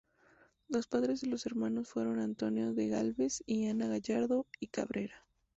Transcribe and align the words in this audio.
Los 0.67 0.87
padres 0.87 1.21
de 1.21 1.27
los 1.27 1.45
hermanos 1.45 1.87
fueron 1.87 2.17
Antonio 2.19 2.73
de 2.73 2.87
Gálvez 2.87 3.43
y 3.45 3.67
Ana 3.67 3.87
Gallardo 3.87 4.47
y 4.59 4.65
Cabrera. 4.69 5.27